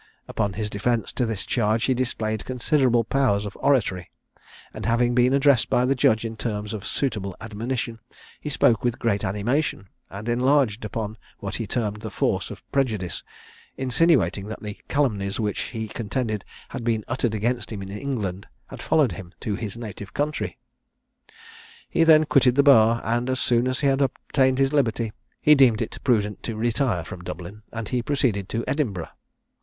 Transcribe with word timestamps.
Upon 0.27 0.53
his 0.53 0.67
defence 0.71 1.13
to 1.13 1.27
this 1.27 1.45
charge 1.45 1.83
he 1.83 1.93
displayed 1.93 2.43
considerable 2.43 3.03
powers 3.03 3.45
of 3.45 3.55
oratory, 3.61 4.09
and 4.73 4.87
having 4.87 5.13
been 5.13 5.31
addressed 5.31 5.69
by 5.69 5.85
the 5.85 5.93
Judge 5.93 6.25
in 6.25 6.35
terms 6.35 6.73
of 6.73 6.87
suitable 6.87 7.35
admonition, 7.39 7.99
he 8.39 8.49
spoke 8.49 8.83
with 8.83 8.97
great 8.97 9.23
animation, 9.23 9.89
and 10.09 10.27
enlarged 10.27 10.83
upon 10.85 11.19
what 11.37 11.57
he 11.57 11.67
termed 11.67 12.01
the 12.01 12.09
force 12.09 12.49
of 12.49 12.65
prejudice, 12.71 13.21
insinuating 13.77 14.47
that 14.47 14.63
the 14.63 14.79
calumnies 14.87 15.39
which, 15.39 15.59
he 15.69 15.87
contended, 15.87 16.43
had 16.69 16.83
been 16.83 17.05
uttered 17.07 17.35
against 17.35 17.71
him 17.71 17.83
in 17.83 17.89
England, 17.91 18.47
had 18.69 18.81
followed 18.81 19.11
him 19.11 19.33
to 19.39 19.53
his 19.55 19.77
native 19.77 20.15
country. 20.15 20.57
He 21.87 22.03
then 22.03 22.23
quitted 22.23 22.55
the 22.55 22.63
bar, 22.63 23.01
and 23.05 23.29
as 23.29 23.39
soon 23.39 23.67
as 23.67 23.81
he 23.81 23.85
had 23.87 24.01
obtained 24.01 24.57
his 24.57 24.73
liberty, 24.73 25.13
he 25.43 25.53
deemed 25.53 25.79
it 25.79 25.99
prudent 26.03 26.41
to 26.41 26.55
retire 26.55 27.03
from 27.03 27.23
Dublin, 27.23 27.61
and 27.71 27.89
he 27.89 28.01
proceeded 28.01 28.49
to 28.49 28.63
Edinburgh. 28.67 29.09